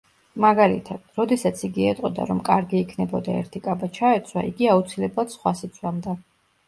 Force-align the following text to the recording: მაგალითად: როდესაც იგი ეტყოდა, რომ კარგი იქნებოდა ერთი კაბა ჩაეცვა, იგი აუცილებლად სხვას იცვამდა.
მაგალითად: 0.43 1.01
როდესაც 1.19 1.61
იგი 1.67 1.85
ეტყოდა, 1.91 2.25
რომ 2.31 2.41
კარგი 2.49 2.81
იქნებოდა 2.85 3.37
ერთი 3.43 3.63
კაბა 3.67 3.91
ჩაეცვა, 4.01 4.47
იგი 4.53 4.71
აუცილებლად 4.73 5.35
სხვას 5.39 5.63
იცვამდა. 5.69 6.17